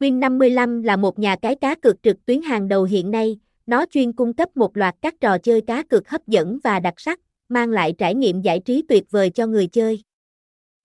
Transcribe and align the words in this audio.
Win55 0.00 0.82
là 0.82 0.96
một 0.96 1.18
nhà 1.18 1.36
cái 1.36 1.54
cá 1.54 1.74
cược 1.74 2.02
trực 2.02 2.26
tuyến 2.26 2.42
hàng 2.42 2.68
đầu 2.68 2.84
hiện 2.84 3.10
nay, 3.10 3.38
nó 3.66 3.84
chuyên 3.90 4.12
cung 4.12 4.32
cấp 4.32 4.56
một 4.56 4.76
loạt 4.76 4.94
các 5.02 5.14
trò 5.20 5.38
chơi 5.38 5.60
cá 5.60 5.82
cược 5.82 6.08
hấp 6.08 6.26
dẫn 6.26 6.58
và 6.64 6.80
đặc 6.80 6.94
sắc, 6.96 7.20
mang 7.48 7.70
lại 7.70 7.94
trải 7.98 8.14
nghiệm 8.14 8.40
giải 8.40 8.60
trí 8.60 8.82
tuyệt 8.88 9.04
vời 9.10 9.30
cho 9.30 9.46
người 9.46 9.66
chơi. 9.66 10.02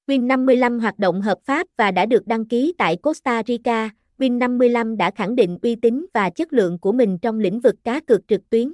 Win55 0.07 0.79
hoạt 0.79 0.99
động 0.99 1.21
hợp 1.21 1.37
pháp 1.45 1.67
và 1.77 1.91
đã 1.91 2.05
được 2.05 2.27
đăng 2.27 2.45
ký 2.45 2.73
tại 2.77 2.95
Costa 2.95 3.43
Rica. 3.47 3.89
Win55 4.17 4.97
đã 4.97 5.11
khẳng 5.11 5.35
định 5.35 5.57
uy 5.61 5.75
tín 5.75 6.05
và 6.13 6.29
chất 6.29 6.53
lượng 6.53 6.79
của 6.79 6.91
mình 6.91 7.17
trong 7.21 7.39
lĩnh 7.39 7.59
vực 7.59 7.75
cá 7.83 7.99
cược 7.99 8.27
trực 8.27 8.49
tuyến. 8.49 8.73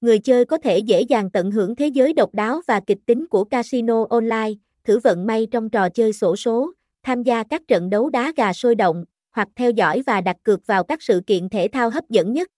Người 0.00 0.18
chơi 0.18 0.44
có 0.44 0.58
thể 0.58 0.78
dễ 0.78 1.00
dàng 1.00 1.30
tận 1.30 1.50
hưởng 1.50 1.76
thế 1.76 1.86
giới 1.86 2.12
độc 2.12 2.34
đáo 2.34 2.60
và 2.66 2.80
kịch 2.80 2.98
tính 3.06 3.26
của 3.26 3.44
casino 3.44 4.06
online, 4.10 4.52
thử 4.84 4.98
vận 4.98 5.26
may 5.26 5.46
trong 5.50 5.70
trò 5.70 5.88
chơi 5.88 6.12
sổ 6.12 6.36
số, 6.36 6.72
tham 7.02 7.22
gia 7.22 7.44
các 7.44 7.62
trận 7.68 7.90
đấu 7.90 8.10
đá 8.10 8.32
gà 8.36 8.52
sôi 8.52 8.74
động, 8.74 9.04
hoặc 9.40 9.48
theo 9.56 9.70
dõi 9.70 10.02
và 10.06 10.20
đặt 10.20 10.36
cược 10.42 10.66
vào 10.66 10.84
các 10.84 11.02
sự 11.02 11.20
kiện 11.26 11.48
thể 11.48 11.68
thao 11.72 11.90
hấp 11.90 12.08
dẫn 12.08 12.32
nhất. 12.32 12.48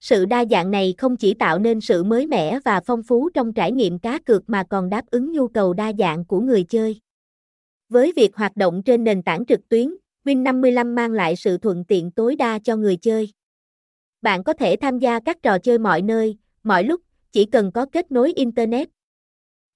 Sự 0.00 0.24
đa 0.24 0.44
dạng 0.50 0.70
này 0.70 0.94
không 0.98 1.16
chỉ 1.16 1.34
tạo 1.34 1.58
nên 1.58 1.80
sự 1.80 2.04
mới 2.04 2.26
mẻ 2.26 2.58
và 2.64 2.80
phong 2.80 3.02
phú 3.02 3.30
trong 3.34 3.52
trải 3.52 3.72
nghiệm 3.72 3.98
cá 3.98 4.18
cược 4.18 4.50
mà 4.50 4.64
còn 4.70 4.90
đáp 4.90 5.06
ứng 5.10 5.32
nhu 5.32 5.48
cầu 5.48 5.72
đa 5.72 5.92
dạng 5.98 6.24
của 6.24 6.40
người 6.40 6.64
chơi. 6.64 7.00
Với 7.88 8.12
việc 8.16 8.36
hoạt 8.36 8.56
động 8.56 8.82
trên 8.82 9.04
nền 9.04 9.22
tảng 9.22 9.46
trực 9.46 9.68
tuyến, 9.68 9.96
Win55 10.24 10.94
mang 10.94 11.12
lại 11.12 11.36
sự 11.36 11.58
thuận 11.58 11.84
tiện 11.84 12.10
tối 12.10 12.36
đa 12.36 12.58
cho 12.58 12.76
người 12.76 12.96
chơi. 12.96 13.30
Bạn 14.22 14.44
có 14.44 14.52
thể 14.52 14.76
tham 14.76 14.98
gia 14.98 15.20
các 15.20 15.42
trò 15.42 15.58
chơi 15.58 15.78
mọi 15.78 16.02
nơi, 16.02 16.36
mọi 16.62 16.84
lúc, 16.84 17.00
chỉ 17.32 17.44
cần 17.44 17.72
có 17.72 17.86
kết 17.92 18.12
nối 18.12 18.32
Internet. 18.32 18.88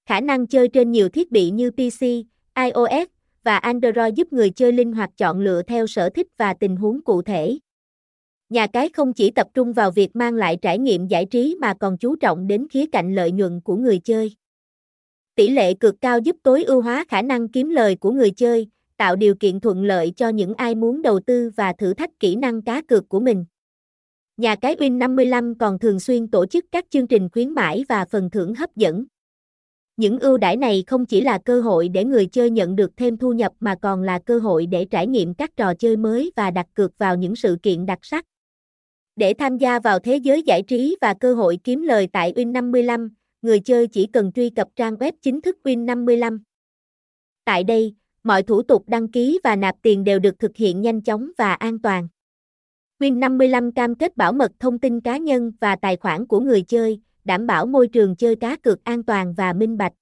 Khả 0.06 0.20
năng 0.20 0.46
chơi 0.46 0.68
trên 0.68 0.90
nhiều 0.90 1.08
thiết 1.08 1.30
bị 1.32 1.50
như 1.50 1.70
PC, 1.70 2.00
iOS 2.56 3.13
và 3.44 3.56
Android 3.56 4.14
giúp 4.14 4.32
người 4.32 4.50
chơi 4.50 4.72
linh 4.72 4.92
hoạt 4.92 5.10
chọn 5.16 5.40
lựa 5.40 5.62
theo 5.62 5.86
sở 5.86 6.10
thích 6.10 6.26
và 6.36 6.54
tình 6.54 6.76
huống 6.76 7.02
cụ 7.02 7.22
thể. 7.22 7.58
Nhà 8.48 8.66
cái 8.66 8.88
không 8.88 9.12
chỉ 9.12 9.30
tập 9.30 9.46
trung 9.54 9.72
vào 9.72 9.90
việc 9.90 10.16
mang 10.16 10.34
lại 10.34 10.58
trải 10.62 10.78
nghiệm 10.78 11.06
giải 11.06 11.24
trí 11.24 11.56
mà 11.60 11.74
còn 11.74 11.98
chú 11.98 12.16
trọng 12.16 12.46
đến 12.46 12.66
khía 12.70 12.86
cạnh 12.92 13.14
lợi 13.14 13.32
nhuận 13.32 13.60
của 13.60 13.76
người 13.76 13.98
chơi. 13.98 14.34
Tỷ 15.34 15.48
lệ 15.48 15.74
cực 15.74 15.94
cao 16.00 16.18
giúp 16.18 16.36
tối 16.42 16.64
ưu 16.64 16.80
hóa 16.80 17.04
khả 17.08 17.22
năng 17.22 17.48
kiếm 17.48 17.70
lời 17.70 17.96
của 17.96 18.12
người 18.12 18.30
chơi, 18.30 18.66
tạo 18.96 19.16
điều 19.16 19.34
kiện 19.34 19.60
thuận 19.60 19.84
lợi 19.84 20.12
cho 20.16 20.28
những 20.28 20.54
ai 20.54 20.74
muốn 20.74 21.02
đầu 21.02 21.20
tư 21.20 21.50
và 21.56 21.72
thử 21.72 21.94
thách 21.94 22.10
kỹ 22.20 22.36
năng 22.36 22.62
cá 22.62 22.82
cược 22.82 23.08
của 23.08 23.20
mình. 23.20 23.44
Nhà 24.36 24.56
cái 24.56 24.76
Win55 24.76 25.54
còn 25.58 25.78
thường 25.78 26.00
xuyên 26.00 26.28
tổ 26.28 26.46
chức 26.46 26.64
các 26.72 26.84
chương 26.90 27.06
trình 27.06 27.28
khuyến 27.32 27.50
mãi 27.50 27.84
và 27.88 28.04
phần 28.04 28.30
thưởng 28.30 28.54
hấp 28.54 28.76
dẫn. 28.76 29.04
Những 29.96 30.18
ưu 30.18 30.38
đãi 30.38 30.56
này 30.56 30.84
không 30.86 31.06
chỉ 31.06 31.20
là 31.20 31.38
cơ 31.38 31.60
hội 31.60 31.88
để 31.88 32.04
người 32.04 32.26
chơi 32.26 32.50
nhận 32.50 32.76
được 32.76 32.96
thêm 32.96 33.16
thu 33.16 33.32
nhập 33.32 33.52
mà 33.60 33.74
còn 33.82 34.02
là 34.02 34.18
cơ 34.18 34.38
hội 34.38 34.66
để 34.66 34.84
trải 34.84 35.06
nghiệm 35.06 35.34
các 35.34 35.56
trò 35.56 35.74
chơi 35.74 35.96
mới 35.96 36.32
và 36.36 36.50
đặt 36.50 36.66
cược 36.74 36.98
vào 36.98 37.16
những 37.16 37.36
sự 37.36 37.56
kiện 37.62 37.86
đặc 37.86 37.98
sắc. 38.02 38.24
Để 39.16 39.34
tham 39.34 39.58
gia 39.58 39.78
vào 39.78 39.98
thế 39.98 40.16
giới 40.16 40.42
giải 40.42 40.62
trí 40.62 40.96
và 41.00 41.14
cơ 41.14 41.34
hội 41.34 41.58
kiếm 41.64 41.82
lời 41.82 42.08
tại 42.12 42.32
Win55, 42.36 43.08
người 43.42 43.60
chơi 43.60 43.86
chỉ 43.86 44.06
cần 44.06 44.32
truy 44.32 44.50
cập 44.50 44.68
trang 44.76 44.94
web 44.94 45.12
chính 45.22 45.40
thức 45.40 45.58
Win55. 45.64 46.38
Tại 47.44 47.64
đây, 47.64 47.94
mọi 48.22 48.42
thủ 48.42 48.62
tục 48.62 48.84
đăng 48.86 49.08
ký 49.08 49.40
và 49.44 49.56
nạp 49.56 49.76
tiền 49.82 50.04
đều 50.04 50.18
được 50.18 50.38
thực 50.38 50.56
hiện 50.56 50.80
nhanh 50.80 51.00
chóng 51.00 51.30
và 51.38 51.54
an 51.54 51.78
toàn. 51.78 52.08
Win55 52.98 53.72
cam 53.72 53.94
kết 53.94 54.16
bảo 54.16 54.32
mật 54.32 54.52
thông 54.58 54.78
tin 54.78 55.00
cá 55.00 55.16
nhân 55.16 55.52
và 55.60 55.76
tài 55.76 55.96
khoản 55.96 56.26
của 56.26 56.40
người 56.40 56.62
chơi, 56.62 57.00
đảm 57.24 57.46
bảo 57.46 57.66
môi 57.66 57.88
trường 57.88 58.16
chơi 58.16 58.36
cá 58.36 58.56
cược 58.56 58.84
an 58.84 59.02
toàn 59.02 59.34
và 59.34 59.52
minh 59.52 59.76
bạch. 59.76 59.92